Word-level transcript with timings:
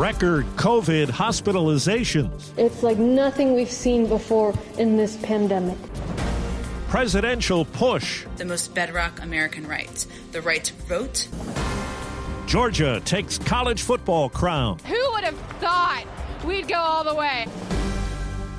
Record 0.00 0.46
COVID 0.56 1.08
hospitalizations. 1.08 2.56
It's 2.56 2.82
like 2.82 2.96
nothing 2.96 3.54
we've 3.54 3.70
seen 3.70 4.06
before 4.06 4.54
in 4.78 4.96
this 4.96 5.18
pandemic. 5.18 5.76
Presidential 6.88 7.66
push. 7.66 8.24
The 8.36 8.46
most 8.46 8.74
bedrock 8.74 9.20
American 9.20 9.66
rights 9.66 10.06
the 10.32 10.40
right 10.40 10.64
to 10.64 10.72
vote. 10.84 11.28
Georgia 12.46 13.02
takes 13.04 13.36
college 13.36 13.82
football 13.82 14.30
crown. 14.30 14.78
Who 14.86 15.12
would 15.12 15.24
have 15.24 15.38
thought 15.60 16.06
we'd 16.46 16.66
go 16.66 16.78
all 16.78 17.04
the 17.04 17.14
way? 17.14 17.46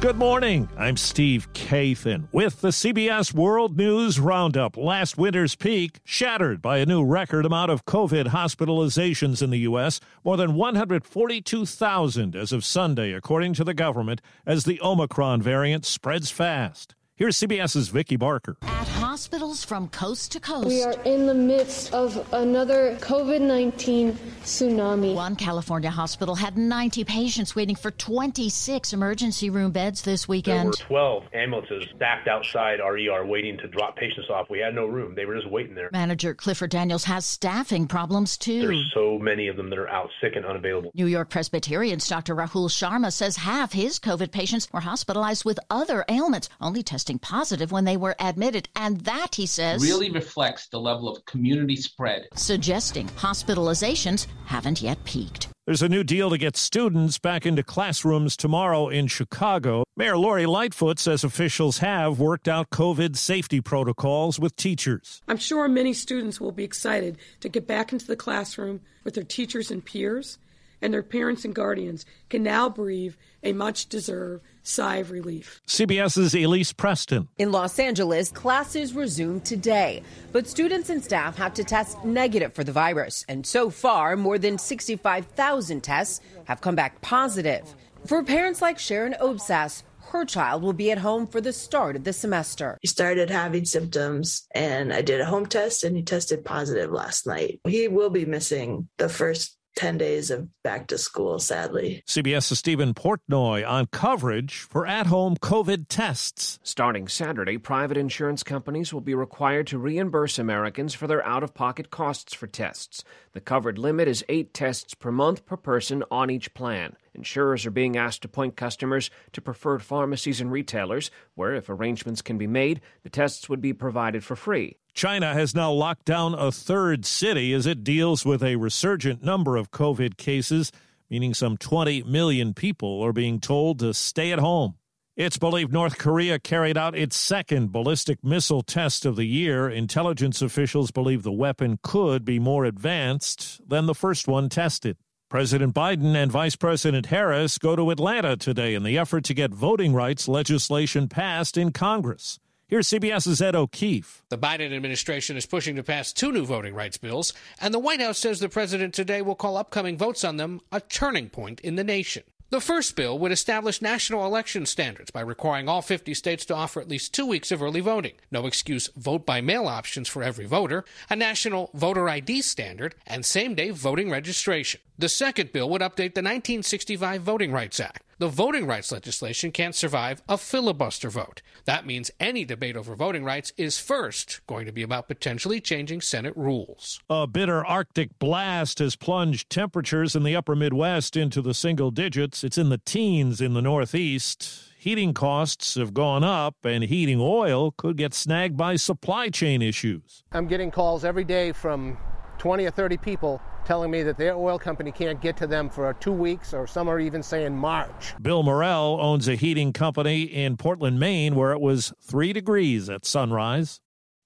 Good 0.02 0.18
morning. 0.18 0.68
I'm 0.80 0.98
Steve 0.98 1.48
Kathan 1.54 2.28
with 2.32 2.62
the 2.62 2.70
CBS 2.70 3.36
World 3.36 3.78
News 3.78 4.20
Roundup. 4.20 4.76
Last 4.76 5.16
winter's 5.16 5.54
peak 5.54 6.00
shattered 6.04 6.60
by 6.60 6.80
a 6.80 6.88
new 6.88 7.04
record 7.04 7.46
amount 7.46 7.70
of 7.70 7.86
COVID 7.86 8.30
hospitalizations 8.30 9.44
in 9.44 9.52
the 9.52 9.60
U.S. 9.60 10.00
More 10.26 10.38
than 10.38 10.56
142,000 10.56 12.36
as 12.36 12.52
of 12.52 12.66
Sunday, 12.66 13.14
according 13.14 13.54
to 13.54 13.64
the 13.64 13.76
government, 13.76 14.24
as 14.44 14.64
the 14.64 14.82
Omicron 14.82 15.44
variant 15.44 15.86
spreads 15.86 16.32
fast. 16.32 16.96
Here's 17.22 17.38
CBS's 17.40 17.90
Vicki 17.90 18.16
Barker. 18.16 18.58
At 18.64 18.88
hospitals 18.88 19.64
from 19.64 19.90
coast 19.90 20.32
to 20.32 20.40
coast. 20.40 20.68
We 20.68 20.82
are 20.82 20.96
in 21.06 21.28
the 21.28 21.36
midst 21.36 21.94
of 21.94 22.28
another 22.34 22.98
COVID 23.00 23.42
19 23.42 24.14
tsunami. 24.42 25.14
One 25.14 25.36
California 25.36 25.92
hospital 25.92 26.34
had 26.34 26.58
90 26.58 27.04
patients 27.04 27.56
waiting 27.56 27.76
for 27.76 27.92
26 27.92 28.92
emergency 28.92 29.52
room 29.52 29.70
beds 29.70 30.02
this 30.02 30.28
weekend. 30.28 30.74
There 30.74 30.86
were 30.90 31.22
12 31.22 31.24
ambulances 31.36 31.84
stacked 31.96 32.28
outside 32.28 32.82
our 32.82 32.98
ER 32.98 33.24
waiting 33.24 33.56
to 33.60 33.68
drop 33.68 33.98
patients 33.98 34.32
off. 34.32 34.50
We 34.50 34.58
had 34.58 34.74
no 34.74 34.88
room. 34.88 35.14
They 35.14 35.26
were 35.26 35.36
just 35.36 35.52
waiting 35.52 35.76
there. 35.76 35.90
Manager 35.92 36.34
Clifford 36.34 36.72
Daniels 36.72 37.04
has 37.04 37.24
staffing 37.24 37.86
problems 37.86 38.36
too. 38.36 38.62
There's 38.62 38.92
so 38.96 39.20
many 39.20 39.48
of 39.48 39.58
them 39.58 39.70
that 39.70 39.78
are 39.78 39.90
out 39.90 40.10
sick 40.22 40.36
and 40.36 40.44
unavailable. 40.44 40.90
New 40.96 41.06
York 41.06 41.30
Presbyterian's 41.30 42.08
Dr. 42.08 42.36
Rahul 42.36 42.68
Sharma 42.68 43.14
says 43.14 43.38
half 43.38 43.74
his 43.74 44.00
COVID 44.00 44.32
patients 44.32 44.68
were 44.74 44.80
hospitalized 44.80 45.46
with 45.46 45.60
other 45.70 46.04
ailments, 46.10 46.50
only 46.60 46.82
testing 46.82 47.11
positive 47.20 47.72
when 47.72 47.86
they 47.86 47.98
were 47.98 48.16
admitted. 48.20 48.70
And 48.76 49.02
that, 49.02 49.36
he 49.36 49.46
says, 49.46 49.82
really 49.82 50.12
reflects 50.12 50.68
the 50.68 50.80
level 50.80 51.10
of 51.10 51.26
community 51.26 51.76
spread, 51.76 52.28
suggesting 52.36 53.08
hospitalizations 53.10 54.28
haven't 54.46 54.82
yet 54.82 55.04
peaked. 55.06 55.48
There's 55.66 55.84
a 55.84 55.90
new 55.90 56.04
deal 56.04 56.30
to 56.32 56.38
get 56.38 56.58
students 56.58 57.20
back 57.20 57.46
into 57.46 57.64
classrooms 57.64 58.36
tomorrow 58.36 58.90
in 58.90 59.08
Chicago. 59.08 59.84
Mayor 59.96 60.18
Lori 60.18 60.46
Lightfoot 60.46 60.98
says 60.98 61.24
officials 61.24 61.78
have 61.78 62.20
worked 62.20 62.48
out 62.48 62.72
COVID 62.72 63.16
safety 63.16 63.62
protocols 63.62 64.40
with 64.40 64.56
teachers. 64.56 65.22
I'm 65.28 65.38
sure 65.38 65.68
many 65.68 65.94
students 65.94 66.42
will 66.42 66.52
be 66.52 66.64
excited 66.64 67.18
to 67.42 67.50
get 67.50 67.68
back 67.68 67.94
into 67.94 68.08
the 68.08 68.16
classroom 68.16 68.82
with 69.04 69.14
their 69.14 69.24
teachers 69.24 69.70
and 69.70 69.86
peers, 69.86 70.40
and 70.82 70.94
their 70.94 71.04
parents 71.04 71.46
and 71.46 71.54
guardians 71.54 72.06
can 72.30 72.44
now 72.44 72.70
breathe 72.70 73.16
a 73.44 73.54
much 73.54 73.88
deserved 73.88 74.44
sigh 74.64 74.98
of 74.98 75.12
relief. 75.12 75.62
CBS's 75.68 76.36
Elise 76.36 76.74
Preston. 76.74 77.28
In 77.38 77.52
Los 77.52 77.80
Angeles, 77.80 78.32
classes 78.32 78.94
resumed 78.94 79.46
today, 79.46 80.04
but 80.32 80.48
students 80.48 80.90
and 80.90 81.04
staff 81.04 81.38
have 81.38 81.54
to 81.56 81.64
test 81.64 82.04
negative 82.06 82.54
for 82.54 82.64
the 82.64 82.72
virus. 82.72 83.26
And 83.28 83.46
so 83.46 83.70
far, 83.70 84.16
more 84.16 84.38
than 84.38 84.58
65,000 84.58 85.82
tests 85.82 86.22
have 86.46 86.62
come 86.62 86.76
back 86.76 87.02
positive. 87.02 87.76
For 88.06 88.24
parents 88.24 88.62
like 88.62 88.80
Sharon 88.80 89.16
Obsas, 89.22 89.84
her 90.12 90.26
child 90.26 90.62
will 90.62 90.74
be 90.74 90.92
at 90.92 90.98
home 90.98 91.26
for 91.26 91.40
the 91.40 91.54
start 91.54 91.96
of 91.96 92.04
the 92.04 92.12
semester. 92.12 92.78
He 92.82 92.88
started 92.88 93.30
having 93.30 93.64
symptoms, 93.64 94.46
and 94.54 94.92
I 94.92 95.02
did 95.02 95.22
a 95.22 95.26
home 95.26 95.46
test, 95.46 95.84
and 95.84 95.96
he 95.96 96.04
tested 96.04 96.44
positive 96.44 96.92
last 96.92 97.26
night. 97.26 97.62
He 97.66 97.88
will 97.88 98.10
be 98.10 98.26
missing 98.26 98.90
the 98.98 99.08
first 99.08 99.58
10 99.76 99.98
days 99.98 100.32
of 100.32 100.48
back 100.64 100.88
to 100.88 100.98
school, 100.98 101.40
sadly. 101.40 102.04
CBS's 102.08 102.60
Stephen 102.60 102.94
Portnoy 102.94 103.68
on 103.68 103.88
coverage 103.88 104.60
for 104.60 104.86
at 104.86 105.08
home 105.08 105.38
COVID 105.38 105.86
tests. 105.88 106.60
Starting 106.64 107.08
Saturday, 107.08 107.58
private 107.58 107.98
insurance 107.98 108.44
companies 108.44 108.94
will 108.94 109.02
be 109.02 109.16
required 109.16 109.68
to 109.68 109.80
reimburse 109.80 110.38
Americans 110.38 110.94
for 110.94 111.08
their 111.08 111.26
out 111.26 111.44
of 111.44 111.54
pocket 111.54 111.90
costs 111.90 112.34
for 112.34 112.48
tests. 112.48 113.04
The 113.34 113.42
covered 113.42 113.78
limit 113.78 114.08
is 114.08 114.26
eight 114.30 114.54
tests 114.54 114.94
per 114.94 115.12
month 115.12 115.46
per 115.46 115.58
person 115.58 116.04
on 116.12 116.30
each 116.30 116.54
plan. 116.54 116.96
Insurers 117.14 117.66
are 117.66 117.72
being 117.72 117.98
asked 117.98 118.22
to 118.22 118.28
point 118.28 118.56
customers 118.56 119.10
to 119.34 119.42
preferred 119.42 119.84
pharmacies 119.84 120.42
and 120.42 120.52
retailers, 120.52 121.12
where, 121.36 121.56
if 121.56 121.70
arrangements 121.70 122.22
can 122.22 122.38
be 122.38 122.48
made, 122.48 122.82
the 123.04 123.10
tests 123.10 123.50
would 123.50 123.62
be 123.62 123.74
provided 123.74 124.24
for 124.24 124.36
free. 124.36 124.78
China 124.94 125.34
has 125.34 125.56
now 125.56 125.72
locked 125.72 126.06
down 126.06 126.34
a 126.34 126.52
third 126.52 127.06
city 127.06 127.54
as 127.54 127.66
it 127.66 127.84
deals 127.84 128.26
with 128.26 128.44
a 128.44 128.58
resurgent 128.58 129.24
number 129.24 129.56
of 129.56 129.72
COVID 129.72 130.18
cases, 130.18 130.72
meaning 131.10 131.34
some 131.34 131.58
20 131.58 132.04
million 132.04 132.54
people 132.54 133.02
are 133.02 133.14
being 133.14 133.40
told 133.40 133.80
to 133.80 133.94
stay 133.94 134.32
at 134.32 134.40
home. 134.40 134.76
It's 135.18 135.38
believed 135.38 135.74
North 135.74 135.98
Korea 135.98 136.40
carried 136.40 136.78
out 136.78 136.96
its 136.98 137.16
second 137.16 137.72
ballistic 137.72 138.24
missile 138.24 138.64
test 138.64 139.06
of 139.06 139.18
the 139.18 139.26
year. 139.26 139.70
Intelligence 139.70 140.42
officials 140.42 140.92
believe 140.92 141.24
the 141.24 141.32
weapon 141.32 141.80
could 141.84 142.26
be 142.26 142.40
more 142.40 142.66
advanced 142.66 143.62
than 143.68 143.86
the 143.86 143.96
first 143.96 144.28
one 144.28 144.50
tested. 144.50 144.98
President 145.30 145.74
Biden 145.74 146.14
and 146.14 146.30
Vice 146.30 146.58
President 146.58 147.06
Harris 147.06 147.58
go 147.58 147.76
to 147.76 147.92
Atlanta 147.92 148.36
today 148.36 148.74
in 148.74 148.84
the 148.84 148.98
effort 148.98 149.24
to 149.24 149.34
get 149.34 149.52
voting 149.52 149.94
rights 149.94 150.28
legislation 150.28 151.08
passed 151.08 151.56
in 151.56 151.72
Congress. 151.72 152.38
Here's 152.72 152.88
CBS's 152.88 153.42
Ed 153.42 153.54
O'Keefe. 153.54 154.24
The 154.30 154.38
Biden 154.38 154.74
administration 154.74 155.36
is 155.36 155.46
pushing 155.46 155.76
to 155.76 155.84
pass 155.84 156.14
two 156.14 156.32
new 156.32 156.46
voting 156.46 156.74
rights 156.74 156.96
bills, 156.96 157.34
and 157.60 157.74
the 157.74 157.80
White 157.80 158.00
House 158.00 158.18
says 158.18 158.40
the 158.40 158.48
president 158.48 158.94
today 158.94 159.22
will 159.22 159.36
call 159.36 159.58
upcoming 159.58 159.98
votes 159.98 160.24
on 160.24 160.38
them 160.38 160.62
a 160.72 160.80
turning 160.80 161.28
point 161.28 161.60
in 161.60 161.76
the 161.76 161.84
nation. 161.84 162.24
The 162.50 162.62
first 162.62 162.96
bill 162.96 163.20
would 163.20 163.34
establish 163.34 163.82
national 163.82 164.26
election 164.26 164.66
standards 164.66 165.12
by 165.12 165.20
requiring 165.20 165.68
all 165.68 165.82
50 165.82 166.14
states 166.14 166.46
to 166.46 166.56
offer 166.56 166.80
at 166.80 166.88
least 166.88 167.14
two 167.14 167.26
weeks 167.26 167.52
of 167.52 167.62
early 167.62 167.82
voting, 167.82 168.14
no 168.32 168.46
excuse 168.46 168.88
vote 168.96 169.26
by 169.26 169.42
mail 169.42 169.68
options 169.68 170.08
for 170.08 170.24
every 170.24 170.46
voter, 170.46 170.86
a 171.10 171.16
national 171.18 171.72
voter 171.74 172.08
ID 172.08 172.42
standard, 172.42 172.96
and 173.06 173.26
same 173.26 173.54
day 173.54 173.72
voting 173.72 174.10
registration. 174.10 174.80
The 174.98 175.10
second 175.10 175.52
bill 175.52 175.70
would 175.72 175.82
update 175.82 176.16
the 176.16 176.24
1965 176.24 177.22
Voting 177.22 177.52
Rights 177.52 177.82
Act. 177.82 178.04
The 178.22 178.28
voting 178.28 178.68
rights 178.68 178.92
legislation 178.92 179.52
can't 179.52 179.74
survive 179.74 180.22
a 180.30 180.38
filibuster 180.38 181.10
vote. 181.10 181.42
That 181.66 181.88
means 181.88 182.12
any 182.20 182.46
debate 182.46 182.78
over 182.78 182.96
voting 182.96 183.24
rights 183.24 183.52
is 183.58 183.80
first 183.80 184.46
going 184.46 184.68
to 184.68 184.72
be 184.72 184.84
about 184.84 185.08
potentially 185.08 185.60
changing 185.60 186.02
Senate 186.02 186.38
rules. 186.38 187.00
A 187.10 187.26
bitter 187.26 187.66
Arctic 187.66 188.20
blast 188.20 188.78
has 188.78 188.96
plunged 188.96 189.50
temperatures 189.50 190.16
in 190.16 190.22
the 190.22 190.36
upper 190.36 190.56
Midwest 190.56 191.18
into 191.18 191.42
the 191.42 191.56
single 191.56 191.90
digits. 191.90 192.44
It's 192.44 192.60
in 192.60 192.70
the 192.70 192.78
teens 192.78 193.42
in 193.42 193.56
the 193.56 193.62
Northeast. 193.64 194.72
Heating 194.78 195.16
costs 195.16 195.74
have 195.74 195.96
gone 195.96 196.24
up, 196.24 196.64
and 196.64 196.84
heating 196.84 197.20
oil 197.20 197.72
could 197.72 197.98
get 197.98 198.14
snagged 198.14 198.56
by 198.56 198.76
supply 198.76 199.30
chain 199.30 199.64
issues. 199.64 200.24
I'm 200.32 200.46
getting 200.46 200.70
calls 200.70 201.04
every 201.04 201.24
day 201.24 201.54
from 201.54 201.98
20 202.42 202.66
or 202.66 202.72
30 202.72 202.98
people 202.98 203.40
telling 203.66 203.92
me 203.92 204.02
that 204.02 204.18
their 204.18 204.34
oil 204.34 204.58
company 204.58 204.92
can't 204.92 205.22
get 205.22 205.38
to 205.38 205.46
them 205.46 205.70
for 205.70 205.94
two 206.00 206.12
weeks, 206.12 206.56
or 206.56 206.66
some 206.66 206.88
are 206.88 207.00
even 207.00 207.22
saying 207.22 207.56
March. 207.56 208.16
Bill 208.20 208.42
Morrell 208.42 208.98
owns 209.00 209.28
a 209.28 209.36
heating 209.36 209.72
company 209.72 210.24
in 210.24 210.58
Portland, 210.58 211.00
Maine, 211.00 211.36
where 211.36 211.52
it 211.52 211.62
was 211.62 211.94
three 212.02 212.34
degrees 212.34 212.90
at 212.90 213.06
sunrise. 213.06 213.80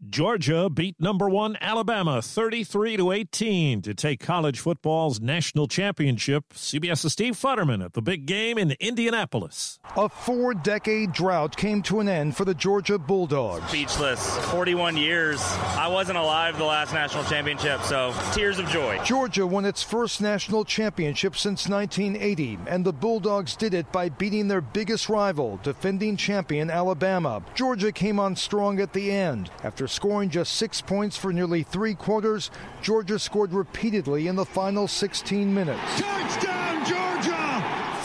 Georgia 0.09 0.69
beat 0.69 0.95
number 0.99 1.29
one 1.29 1.57
Alabama 1.61 2.21
33 2.21 2.97
to 2.97 3.11
18 3.11 3.81
to 3.81 3.93
take 3.93 4.19
college 4.19 4.59
football's 4.59 5.21
national 5.21 5.67
championship. 5.67 6.49
CBS's 6.53 7.13
Steve 7.13 7.35
Futterman 7.35 7.83
at 7.83 7.93
the 7.93 8.01
big 8.01 8.25
game 8.25 8.57
in 8.57 8.75
Indianapolis. 8.81 9.79
A 9.95 10.09
four 10.09 10.53
decade 10.53 11.13
drought 11.13 11.55
came 11.55 11.81
to 11.83 12.01
an 12.01 12.09
end 12.09 12.35
for 12.35 12.43
the 12.43 12.53
Georgia 12.53 12.99
Bulldogs. 12.99 13.67
Speechless. 13.69 14.37
41 14.47 14.97
years. 14.97 15.41
I 15.77 15.87
wasn't 15.87 16.17
alive 16.17 16.57
the 16.57 16.65
last 16.65 16.93
national 16.93 17.23
championship, 17.23 17.81
so 17.83 18.13
tears 18.33 18.59
of 18.59 18.67
joy. 18.67 19.01
Georgia 19.05 19.47
won 19.47 19.63
its 19.63 19.81
first 19.81 20.19
national 20.19 20.65
championship 20.65 21.37
since 21.37 21.69
1980, 21.69 22.59
and 22.67 22.85
the 22.85 22.93
Bulldogs 22.93 23.55
did 23.55 23.73
it 23.73 23.89
by 23.93 24.09
beating 24.09 24.49
their 24.49 24.61
biggest 24.61 25.07
rival, 25.07 25.57
defending 25.63 26.17
champion 26.17 26.69
Alabama. 26.69 27.41
Georgia 27.55 27.93
came 27.93 28.19
on 28.19 28.35
strong 28.35 28.81
at 28.81 28.91
the 28.91 29.09
end 29.09 29.49
after 29.63 29.84
scoring 29.87 30.29
just 30.29 30.53
six 30.53 30.81
points 30.81 31.17
for 31.17 31.33
nearly 31.33 31.63
three 31.63 31.93
quarters, 31.93 32.51
Georgia 32.81 33.19
scored 33.19 33.53
repeatedly 33.53 34.27
in 34.27 34.35
the 34.35 34.45
final 34.45 34.87
16 34.87 35.53
minutes. 35.53 35.81
Touchdown! 35.99 36.54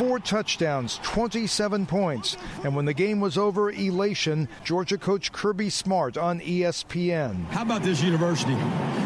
Four 0.00 0.18
touchdowns, 0.18 0.98
27 1.02 1.84
points. 1.84 2.38
And 2.64 2.74
when 2.74 2.86
the 2.86 2.94
game 2.94 3.20
was 3.20 3.36
over, 3.36 3.70
elation, 3.70 4.48
Georgia 4.64 4.96
coach 4.96 5.30
Kirby 5.30 5.68
Smart 5.68 6.16
on 6.16 6.40
ESPN. 6.40 7.44
How 7.48 7.60
about 7.60 7.82
this 7.82 8.02
university? 8.02 8.54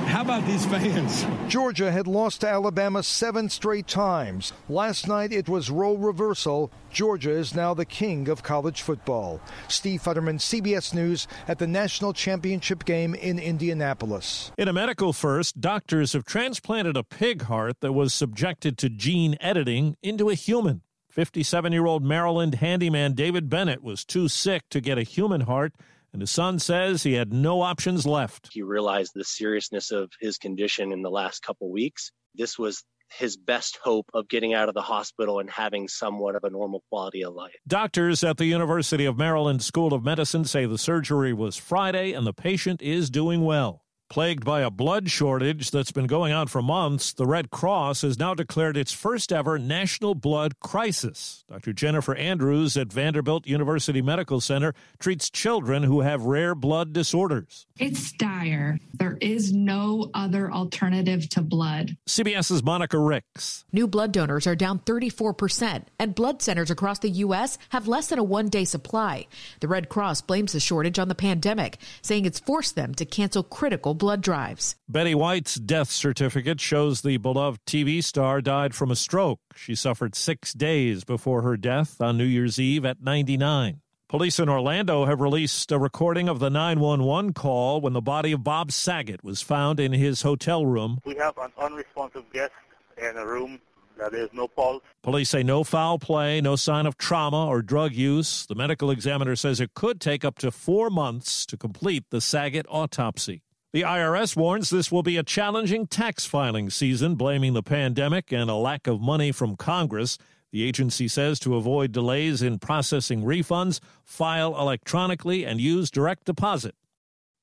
How 0.07 0.23
about 0.23 0.47
these 0.47 0.65
fans? 0.67 1.27
Georgia 1.49 1.91
had 1.91 2.07
lost 2.07 2.43
to 2.43 2.49
Alabama 2.49 3.03
seven 3.03 3.49
straight 3.49 3.89
times. 3.89 4.53
Last 4.69 5.09
night 5.09 5.33
it 5.33 5.49
was 5.49 5.69
role 5.69 5.99
reversal. 5.99 6.71
Georgia 6.93 7.33
is 7.33 7.57
now 7.57 7.75
the 7.75 7.85
king 7.85 8.29
of 8.29 8.45
college 8.45 8.83
football. 8.83 9.41
Steve 9.67 10.01
Futterman, 10.01 10.39
CBS 10.39 10.95
News, 10.95 11.27
at 11.49 11.59
the 11.59 11.67
national 11.67 12.13
championship 12.13 12.85
game 12.85 13.17
in 13.17 13.41
Indianapolis. 13.41 14.53
In 14.57 14.69
a 14.69 14.73
medical 14.73 15.13
first, 15.13 15.61
doctors 15.61 16.13
have 16.13 16.25
transplanted 16.25 16.97
a 16.97 17.03
pig 17.03 17.43
heart 17.43 17.81
that 17.81 17.95
was 17.95 18.15
subjected 18.15 18.79
to 18.79 18.89
gene 18.89 19.37
editing 19.41 19.97
into 20.01 20.31
a 20.31 20.35
human. 20.35 20.83
57 21.15 21.73
year 21.73 21.87
old 21.87 22.05
Maryland 22.05 22.57
handyman 22.57 23.13
David 23.13 23.49
Bennett 23.49 23.85
was 23.85 24.05
too 24.05 24.27
sick 24.27 24.65
to 24.71 24.81
get 24.81 24.99
a 24.99 25.05
human 25.05 25.43
heart, 25.43 25.73
and 26.13 26.21
his 26.21 26.33
son 26.33 26.59
says 26.59 27.05
he 27.05 27.13
had 27.13 27.33
no 27.33 27.61
options 27.61 28.05
left. 28.05 28.49
He 28.53 28.63
realized 28.63 29.13
the 29.15 29.23
seriousness 29.23 29.93
of 29.93 30.11
his 30.21 30.39
condition 30.39 30.91
in 30.91 31.03
the 31.03 31.11
last 31.11 31.41
couple 31.45 31.71
weeks. 31.71 32.11
This 32.35 32.59
was 32.59 32.83
his 33.17 33.37
best 33.37 33.79
hope 33.81 34.07
of 34.13 34.29
getting 34.29 34.55
out 34.55 34.69
of 34.69 34.75
the 34.75 34.83
hospital 34.83 35.39
and 35.39 35.49
having 35.49 35.87
somewhat 35.87 36.35
of 36.35 36.43
a 36.43 36.51
normal 36.51 36.83
quality 36.89 37.23
of 37.23 37.33
life. 37.33 37.55
Doctors 37.65 38.25
at 38.25 38.37
the 38.37 38.47
University 38.47 39.05
of 39.05 39.17
Maryland 39.17 39.63
School 39.63 39.95
of 39.95 40.03
Medicine 40.03 40.45
say 40.45 40.67
the 40.67 40.79
surgery 40.79 41.33
was 41.33 41.57
Friday 41.57 42.13
and 42.13 42.27
the 42.27 42.33
patient 42.33 42.83
is 42.83 43.09
doing 43.09 43.45
well. 43.45 43.84
Plagued 44.11 44.45
by 44.45 44.61
a 44.61 44.71
blood 44.71 45.11
shortage 45.11 45.71
that's 45.71 45.91
been 45.91 46.07
going 46.07 46.33
on 46.33 46.47
for 46.47 46.61
months, 46.63 47.15
the 47.15 47.27
Red 47.27 47.51
Cross 47.51 48.03
has 48.03 48.19
now 48.19 48.35
declared 48.35 48.77
its 48.77 48.93
first 48.93 49.33
ever 49.33 49.59
national 49.59 50.15
blood 50.15 50.61
crisis. 50.61 51.43
Dr. 51.49 51.73
Jennifer 51.73 52.15
Andrews 52.15 52.77
at 52.77 52.93
Vanderbilt 52.93 53.47
University 53.47 54.03
Medical 54.03 54.41
Center 54.41 54.75
treats 54.99 55.31
children 55.31 55.83
who 55.83 56.03
have 56.03 56.23
rare 56.23 56.55
blood 56.55 56.93
disorders. 56.93 57.67
It's 57.79 58.13
dire. 58.13 58.79
There 58.93 59.17
is 59.21 59.53
no 59.53 60.11
other 60.13 60.53
alternative 60.53 61.29
to 61.31 61.41
blood. 61.41 61.97
CBS's 62.07 62.63
Monica 62.63 62.99
Ricks. 62.99 63.65
New 63.73 63.89
blood 63.89 64.13
donors 64.13 64.47
are 64.47 64.55
down 64.55 64.81
34%, 64.81 65.85
and 65.99 66.15
blood 66.15 66.43
centers 66.43 66.71
across 66.71 66.99
the 66.99 67.11
U.S. 67.11 67.59
have 67.71 67.89
less 67.89 68.09
than 68.09 68.19
a 68.19 68.25
one 68.25 68.49
day 68.49 68.65
supply. 68.65 69.27
The 69.61 69.69
Red 69.69 69.89
Cross 69.89 70.23
blames 70.23 70.53
the 70.53 70.61
shortage 70.61 70.99
on 70.99 71.09
the 71.09 71.15
pandemic, 71.15 71.79
saying 72.03 72.27
it's 72.27 72.39
forced 72.39 72.77
them 72.77 72.95
to 72.97 73.05
cancel 73.07 73.43
critical 73.43 73.94
blood 73.95 74.21
drives. 74.21 74.77
Betty 74.89 75.15
White's 75.15 75.55
death 75.57 75.91
certificate 75.91 76.61
shows 76.61 77.03
the 77.03 77.17
beloved 77.17 77.61
TV 77.67 78.03
star 78.03 78.41
died 78.41 78.75
from 78.75 78.91
a 78.91 78.97
stroke. 78.97 79.41
She 79.55 79.75
suffered 79.75 80.15
six 80.15 80.53
days 80.53 81.05
before 81.05 81.43
her 81.43 81.57
death 81.57 82.01
on 82.01 82.19
New 82.19 82.25
Year's 82.25 82.59
Eve 82.59 82.85
at 82.85 83.03
99. 83.03 83.81
Police 84.09 84.39
in 84.39 84.49
Orlando 84.49 85.07
have 85.07 85.21
released 85.21 85.73
a 85.73 85.79
recording 85.79 86.29
of 86.29 86.39
the 86.39 86.51
911 86.51 87.33
call 87.33 87.81
when 87.81 87.95
the 87.95 88.01
body 88.01 88.33
of 88.33 88.45
Bob 88.45 88.71
Saget 88.71 89.25
was 89.25 89.43
found 89.43 89.81
in 89.81 89.93
his 89.93 90.23
hotel 90.23 90.65
room. 90.67 91.01
We 91.05 91.17
have 91.17 91.37
an 91.39 91.51
unresponsive 91.59 92.25
guest 92.33 92.53
in 92.97 93.17
a 93.17 93.27
room 93.27 93.61
that 93.99 94.15
is 94.15 94.29
no 94.33 94.49
pulse. 94.49 94.83
Police 95.03 95.31
say 95.31 95.43
no 95.43 95.65
foul 95.65 95.99
play, 95.99 96.41
no 96.41 96.57
sign 96.57 96.87
of 96.87 96.97
trauma 96.97 97.47
or 97.47 97.63
drug 97.63 97.93
use. 97.93 98.47
The 98.47 98.55
medical 98.55 98.91
examiner 98.91 99.37
says 99.37 99.61
it 99.61 99.75
could 99.75 100.01
take 100.01 100.25
up 100.25 100.39
to 100.39 100.51
four 100.51 100.91
months 100.91 101.47
to 101.47 101.57
complete 101.57 102.05
the 102.11 102.21
Saget 102.21 102.67
autopsy. 102.69 103.43
The 103.75 103.83
IRS 103.83 104.37
warns 104.37 104.71
this 104.71 104.93
will 104.93 105.03
be 105.03 105.17
a 105.17 105.25
challenging 105.25 105.89
tax 105.89 106.25
filing 106.25 106.71
season, 106.71 107.17
blaming 107.17 107.55
the 107.55 107.63
pandemic 107.65 108.31
and 108.31 108.49
a 108.49 108.55
lack 108.55 108.87
of 108.87 109.01
money 109.01 109.33
from 109.33 109.57
Congress. 109.57 110.17
The 110.53 110.63
agency 110.63 111.09
says 111.09 111.41
to 111.41 111.57
avoid 111.57 111.91
delays 111.91 112.41
in 112.41 112.61
processing 112.61 113.25
refunds, 113.25 113.81
file 114.05 114.57
electronically 114.57 115.45
and 115.45 115.61
use 115.61 115.91
direct 115.91 116.25
deposit. 116.25 116.77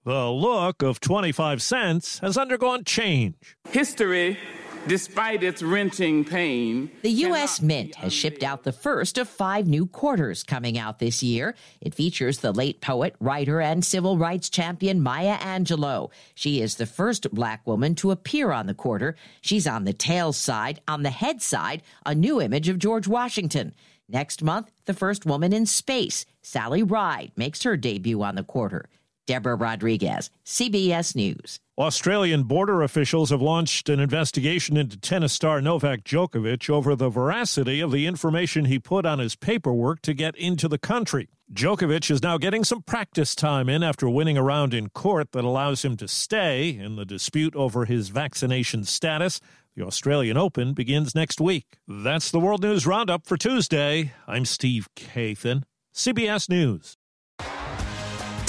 The 0.06 0.30
look 0.30 0.82
of 0.82 1.02
25 1.02 1.62
cents 1.62 2.20
has 2.20 2.38
undergone 2.38 2.86
change. 2.86 3.58
History 3.68 4.40
despite 4.88 5.44
its 5.44 5.62
wrenching 5.62 6.26
pain. 6.26 6.92
The 7.02 7.12
U.S. 7.12 7.62
Mint 7.62 7.96
has 7.96 8.14
shipped 8.14 8.44
out 8.44 8.64
the 8.64 8.72
first 8.72 9.18
of 9.18 9.30
five 9.30 9.68
new 9.68 9.86
quarters 9.86 10.44
coming 10.44 10.78
out 10.78 11.00
this 11.00 11.22
year. 11.22 11.56
It 11.80 11.94
features 11.94 12.40
the 12.40 12.52
late 12.52 12.82
poet, 12.82 13.16
writer, 13.20 13.62
and 13.62 13.84
civil 13.84 14.18
rights 14.18 14.50
champion 14.50 15.02
Maya 15.02 15.38
Angelou. 15.38 16.10
She 16.36 16.62
is 16.62 16.76
the 16.76 16.86
first 16.86 17.30
black 17.32 17.66
woman 17.66 17.96
to 17.96 18.12
appear 18.12 18.52
on 18.52 18.68
the 18.68 18.74
quarter. 18.74 19.16
She's 19.42 19.68
on 19.68 19.84
the 19.84 19.94
tail 19.94 20.34
side. 20.34 20.82
On 20.88 21.04
the 21.04 21.10
head 21.10 21.42
side, 21.42 21.84
a 22.06 22.16
new 22.16 22.42
image 22.42 22.70
of 22.70 22.80
George 22.80 23.08
Washington. 23.08 23.74
Next 24.10 24.44
month, 24.44 24.72
the 24.86 24.94
first 24.94 25.26
woman 25.26 25.54
in 25.54 25.66
space, 25.66 26.26
Sally 26.42 26.84
Ride, 26.84 27.32
makes 27.38 27.64
her 27.64 27.78
debut 27.78 28.22
on 28.22 28.36
the 28.36 28.44
quarter. 28.44 28.90
Deborah 29.26 29.56
Rodriguez, 29.56 30.30
CBS 30.46 31.16
News. 31.16 31.60
Australian 31.82 32.44
border 32.44 32.84
officials 32.84 33.32
have 33.32 33.42
launched 33.42 33.90
an 33.90 34.00
investigation 34.00 34.78
into 34.78 35.00
tennis 35.00 35.34
star 35.34 35.60
Novak 35.60 36.04
Djokovic 36.04 36.70
over 36.70 36.96
the 36.96 37.10
veracity 37.10 37.82
of 37.82 37.92
the 37.92 38.06
information 38.06 38.66
he 38.66 38.78
put 38.78 39.04
on 39.04 39.18
his 39.18 39.36
paperwork 39.36 40.00
to 40.04 40.14
get 40.14 40.36
into 40.36 40.68
the 40.68 40.78
country. 40.78 41.30
Djokovic 41.52 42.12
is 42.12 42.22
now 42.22 42.38
getting 42.38 42.64
some 42.64 42.84
practice 42.84 43.34
time 43.34 43.68
in 43.68 43.82
after 43.82 44.08
winning 44.08 44.38
a 44.38 44.44
round 44.44 44.76
in 44.76 44.90
court 44.90 45.32
that 45.32 45.44
allows 45.44 45.84
him 45.84 45.98
to 45.98 46.08
stay 46.08 46.70
in 46.70 46.98
the 46.98 47.06
dispute 47.06 47.56
over 47.56 47.86
his 47.86 48.10
vaccination 48.10 48.84
status. 48.84 49.42
The 49.76 49.84
Australian 49.84 50.38
Open 50.38 50.76
begins 50.76 51.16
next 51.16 51.42
week. 51.42 51.80
That's 51.88 52.30
the 52.30 52.40
World 52.40 52.62
News 52.62 52.86
Roundup 52.86 53.26
for 53.26 53.38
Tuesday. 53.38 54.14
I'm 54.28 54.46
Steve 54.46 54.88
Kathan, 54.96 55.64
CBS 55.96 56.48
News. 56.48 56.96